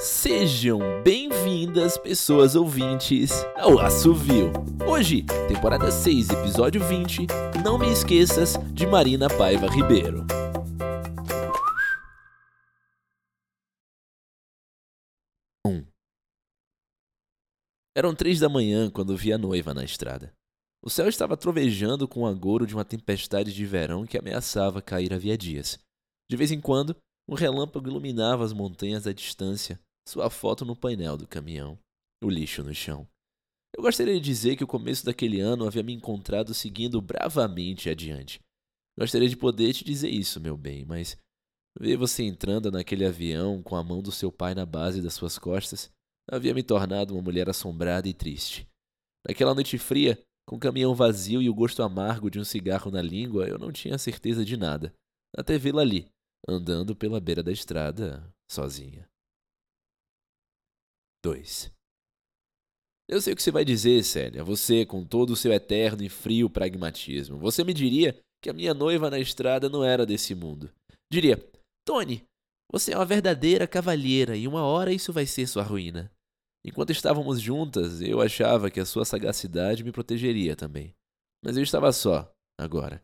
[0.00, 4.52] Sejam bem-vindas, pessoas ouvintes, ao Assovio.
[4.86, 7.26] Hoje, temporada 6, episódio 20,
[7.64, 10.26] Não Me Esqueças, de Marina Paiva Ribeiro.
[15.66, 15.86] Um.
[17.96, 20.32] Eram três da manhã quando vi a noiva na estrada.
[20.84, 25.14] O céu estava trovejando com o agouro de uma tempestade de verão que ameaçava cair
[25.14, 25.78] havia dias.
[26.30, 26.94] De vez em quando,
[27.28, 31.78] um relâmpago iluminava as montanhas à distância, sua foto no painel do caminhão,
[32.22, 33.06] o lixo no chão.
[33.76, 38.40] Eu gostaria de dizer que o começo daquele ano havia me encontrado seguindo bravamente adiante.
[38.96, 41.16] Gostaria de poder te dizer isso, meu bem, mas
[41.78, 45.38] ver você entrando naquele avião com a mão do seu pai na base das suas
[45.38, 45.90] costas
[46.30, 48.66] havia me tornado uma mulher assombrada e triste.
[49.26, 53.02] Naquela noite fria, com o caminhão vazio e o gosto amargo de um cigarro na
[53.02, 54.94] língua, eu não tinha certeza de nada,
[55.36, 56.06] até vê-la ali,
[56.48, 59.08] andando pela beira da estrada, sozinha.
[61.24, 61.72] 2.
[63.08, 64.44] Eu sei o que você vai dizer, Célia.
[64.44, 68.74] Você, com todo o seu eterno e frio pragmatismo, você me diria que a minha
[68.74, 70.70] noiva na estrada não era desse mundo.
[71.10, 71.38] Diria:
[71.86, 72.24] Tony,
[72.70, 76.10] você é uma verdadeira cavalheira e uma hora isso vai ser sua ruína.
[76.64, 80.94] Enquanto estávamos juntas, eu achava que a sua sagacidade me protegeria também.
[81.44, 83.02] Mas eu estava só, agora.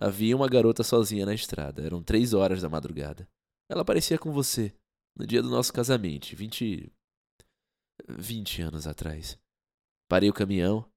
[0.00, 1.82] Havia uma garota sozinha na estrada.
[1.82, 3.28] Eram três horas da madrugada.
[3.68, 4.74] Ela parecia com você,
[5.16, 6.92] no dia do nosso casamento, vinte.
[8.08, 9.38] vinte anos atrás.
[10.08, 10.88] Parei o caminhão,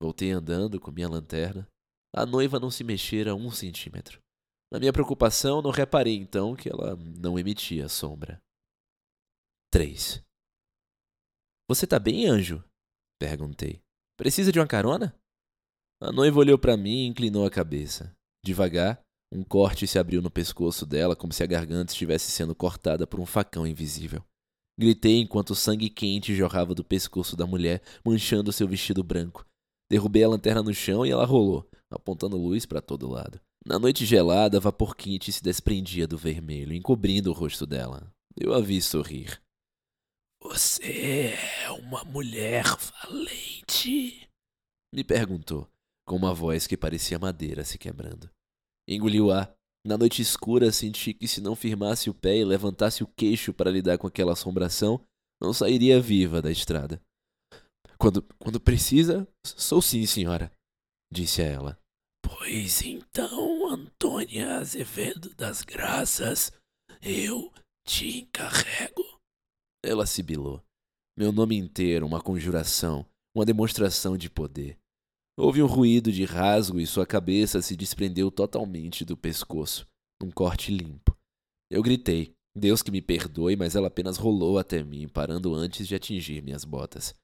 [0.00, 1.66] voltei andando com minha lanterna.
[2.14, 4.20] A noiva não se mexera um centímetro.
[4.72, 8.40] Na minha preocupação, não reparei então que ela não emitia sombra.
[9.72, 10.22] 3.
[11.68, 12.62] Você tá bem, anjo?
[13.18, 13.80] Perguntei.
[14.16, 15.14] Precisa de uma carona?
[16.00, 18.16] A noiva olhou para mim e inclinou a cabeça.
[18.44, 19.00] Devagar,
[19.32, 23.20] um corte se abriu no pescoço dela, como se a garganta estivesse sendo cortada por
[23.20, 24.24] um facão invisível.
[24.78, 29.46] Gritei enquanto o sangue quente jorrava do pescoço da mulher, manchando seu vestido branco.
[29.90, 33.40] Derrubei a lanterna no chão e ela rolou, apontando luz para todo lado.
[33.64, 38.10] Na noite gelada, vapor quente se desprendia do vermelho, encobrindo o rosto dela.
[38.34, 39.40] Eu a vi sorrir.
[40.42, 42.64] Você é uma mulher
[43.04, 44.26] valente?
[44.92, 45.68] Me perguntou,
[46.10, 48.28] com uma voz que parecia madeira se quebrando.
[48.88, 49.54] Engoliu ar.
[49.86, 53.70] Na noite escura, senti que se não firmasse o pé e levantasse o queixo para
[53.70, 55.00] lidar com aquela assombração,
[55.40, 57.00] não sairia viva da estrada.
[57.96, 60.52] Quando, quando precisa, sou sim, senhora,
[61.12, 61.78] disse a ela.
[62.20, 66.50] Pois então, Antônia Azevedo das Graças,
[67.00, 67.52] eu
[67.86, 69.04] te encarrego
[69.80, 70.60] ela sibilou.
[71.16, 74.79] Meu nome inteiro, uma conjuração, uma demonstração de poder.
[75.40, 79.86] Houve um ruído de rasgo e sua cabeça se desprendeu totalmente do pescoço,
[80.22, 81.16] num corte limpo.
[81.70, 85.94] Eu gritei, Deus que me perdoe, mas ela apenas rolou até mim, parando antes de
[85.94, 87.14] atingir minhas botas.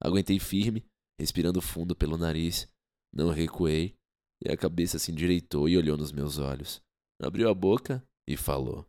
[0.00, 0.84] Aguentei firme,
[1.20, 2.68] respirando fundo pelo nariz.
[3.12, 3.96] Não recuei,
[4.40, 6.80] e a cabeça se endireitou e olhou nos meus olhos.
[7.20, 8.86] Abriu a boca e falou.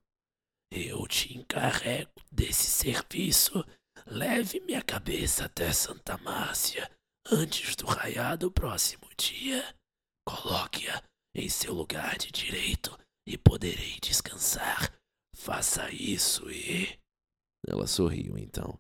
[0.72, 3.66] Eu te encarrego desse serviço.
[4.06, 6.88] Leve minha cabeça até Santa Márcia
[7.32, 9.76] antes do raiar do próximo dia.
[10.28, 11.04] Coloque-a
[11.34, 12.98] em seu lugar de direito
[13.28, 14.92] e poderei descansar.
[15.36, 16.98] Faça isso e.
[17.68, 18.80] Ela sorriu então,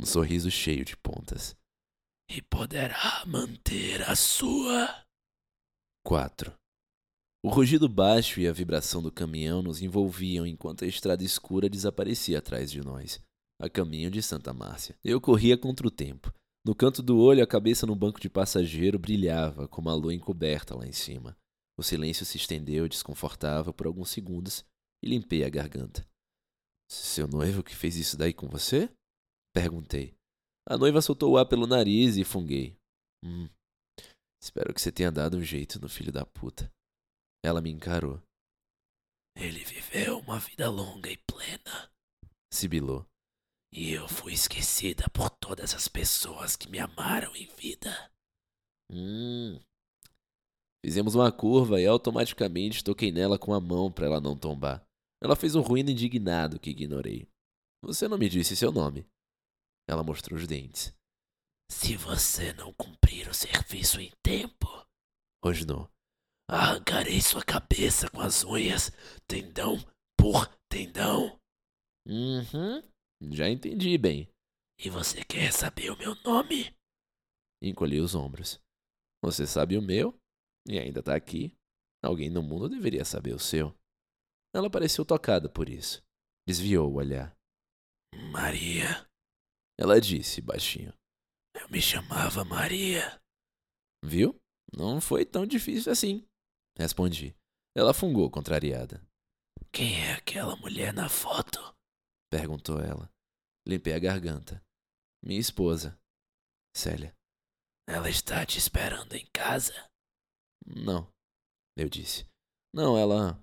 [0.00, 1.56] um sorriso cheio de pontas.
[2.28, 5.04] E poderá manter a sua.
[6.04, 6.52] 4.
[7.42, 12.38] O rugido baixo e a vibração do caminhão nos envolviam enquanto a estrada escura desaparecia
[12.38, 13.20] atrás de nós,
[13.60, 14.96] a caminho de Santa Márcia.
[15.04, 16.32] Eu corria contra o tempo.
[16.68, 20.76] No canto do olho, a cabeça no banco de passageiro brilhava como a lua encoberta
[20.76, 21.34] lá em cima.
[21.78, 24.66] O silêncio se estendeu desconfortável por alguns segundos
[25.02, 26.06] e limpei a garganta.
[26.86, 28.92] Seu noivo que fez isso daí com você?
[29.54, 30.14] Perguntei.
[30.68, 32.76] A noiva soltou o ar pelo nariz e funguei.
[33.24, 33.48] Hum.
[34.38, 36.70] Espero que você tenha dado um jeito no filho da puta.
[37.42, 38.20] Ela me encarou.
[39.34, 41.90] Ele viveu uma vida longa e plena,
[42.52, 43.06] sibilou.
[43.72, 48.10] E eu fui esquecida por todas as pessoas que me amaram em vida.
[48.90, 49.60] Hum.
[50.84, 54.84] Fizemos uma curva e automaticamente toquei nela com a mão para ela não tombar.
[55.22, 57.28] Ela fez um ruído indignado que ignorei.
[57.82, 59.06] Você não me disse seu nome.
[59.88, 60.94] Ela mostrou os dentes.
[61.70, 64.66] Se você não cumprir o serviço em tempo,
[65.44, 65.90] rosnou,
[66.50, 68.90] Arrancarei sua cabeça com as unhas,
[69.26, 69.76] tendão
[70.16, 71.38] por tendão.
[72.06, 72.82] Uhum,
[73.20, 74.28] já entendi bem.
[74.78, 76.74] E você quer saber o meu nome?
[77.60, 78.60] Encolhi os ombros.
[79.22, 80.16] Você sabe o meu
[80.66, 81.52] e ainda tá aqui.
[82.02, 83.74] Alguém no mundo deveria saber o seu.
[84.54, 86.02] Ela pareceu tocada por isso.
[86.46, 87.36] Desviou o olhar.
[88.32, 89.06] Maria.
[89.78, 90.92] Ela disse baixinho.
[91.54, 93.20] Eu me chamava Maria.
[94.04, 94.40] Viu?
[94.72, 96.24] Não foi tão difícil assim.
[96.78, 97.34] Respondi.
[97.76, 99.04] Ela fungou, contrariada.
[99.72, 101.67] Quem é aquela mulher na foto?
[102.30, 103.10] Perguntou ela.
[103.66, 104.62] Limpei a garganta.
[105.22, 105.98] Minha esposa.
[106.74, 107.14] Célia.
[107.88, 109.72] Ela está te esperando em casa?
[110.66, 111.10] Não,
[111.76, 112.28] eu disse.
[112.74, 113.42] Não, ela.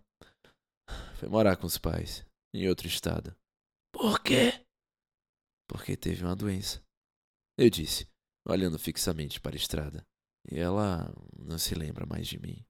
[1.20, 2.24] Foi morar com os pais,
[2.54, 3.36] em outro estado.
[3.92, 4.64] Por quê?
[5.68, 6.84] Porque teve uma doença.
[7.58, 8.08] Eu disse,
[8.48, 10.06] olhando fixamente para a estrada.
[10.52, 12.64] E ela não se lembra mais de mim.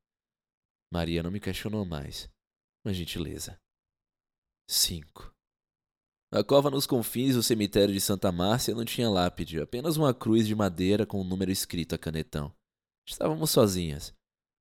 [0.94, 2.29] Maria não me questionou mais.
[2.85, 3.59] Uma gentileza.
[4.69, 5.35] 5.
[6.31, 10.48] A cova nos confins do cemitério de Santa Márcia não tinha lápide, apenas uma cruz
[10.48, 12.54] de madeira com um número escrito a canetão.
[13.07, 14.13] Estávamos sozinhas.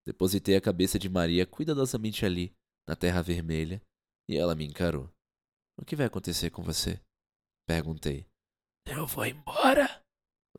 [0.07, 2.55] Depositei a cabeça de Maria cuidadosamente ali,
[2.87, 3.83] na terra vermelha,
[4.29, 5.11] e ela me encarou.
[5.79, 7.01] O que vai acontecer com você?
[7.67, 8.27] Perguntei.
[8.87, 10.05] Eu vou embora,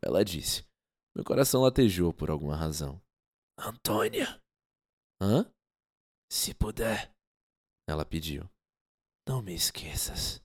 [0.02, 0.66] ela disse.
[1.14, 3.00] Meu coração latejou por alguma razão.
[3.58, 4.40] Antônia?
[5.22, 5.50] Hã?
[6.30, 7.10] Se puder,
[7.88, 8.50] ela pediu.
[9.26, 10.44] Não me esqueças.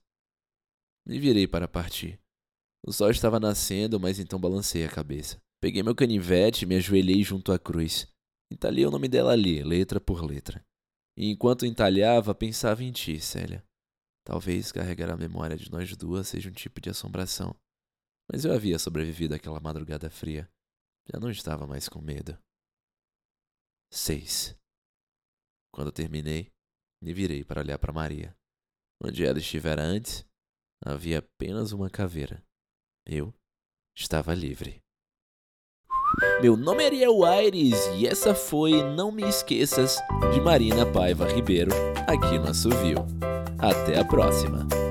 [1.06, 2.20] Me virei para partir.
[2.84, 5.40] O sol estava nascendo, mas então balancei a cabeça.
[5.60, 8.08] Peguei meu canivete e me ajoelhei junto à cruz.
[8.50, 10.64] Entalhei o nome dela ali, letra por letra.
[11.16, 13.64] E enquanto entalhava, pensava em ti, Célia.
[14.24, 17.54] Talvez carregar a memória de nós duas seja um tipo de assombração.
[18.30, 20.48] Mas eu havia sobrevivido àquela madrugada fria.
[21.12, 22.38] Já não estava mais com medo.
[23.90, 24.56] 6.
[25.72, 26.50] Quando terminei,
[27.02, 28.34] me virei para olhar para Maria.
[29.02, 30.24] Onde ela estivera antes,
[30.84, 32.42] havia apenas uma caveira.
[33.06, 33.32] Eu
[33.94, 34.82] estava livre.
[36.42, 39.96] Meu nome é Ariel Aires e essa foi Não Me Esqueças,
[40.34, 41.70] de Marina Paiva Ribeiro,
[42.06, 43.06] aqui no Assovio.
[43.58, 44.81] Até a próxima!